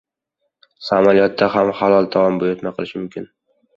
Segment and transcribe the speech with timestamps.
[0.85, 3.29] Samolyotda ham halol taom buyurtma qilish mumkin...